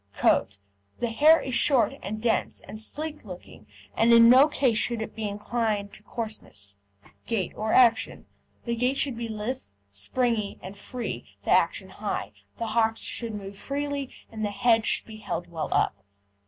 [0.15, 0.57] COAT
[0.97, 5.11] The hair is short and dense, and sleek looking, and in no case should it
[5.15, 6.75] incline to coarseness.
[7.27, 8.25] GAIT OR ACTION
[8.65, 9.59] The gait should be lithe,
[9.91, 12.31] springy, and free, the action high.
[12.57, 16.03] The hocks should move very freely, and the head should be held well up.